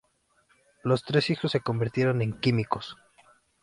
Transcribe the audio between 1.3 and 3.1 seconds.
se convirtieron en químicos.